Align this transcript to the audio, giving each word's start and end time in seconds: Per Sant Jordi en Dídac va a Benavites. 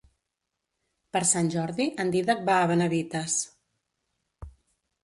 Per 1.17 1.21
Sant 1.33 1.51
Jordi 1.57 1.87
en 2.05 2.15
Dídac 2.17 2.43
va 2.49 2.57
a 2.63 2.73
Benavites. 2.73 3.39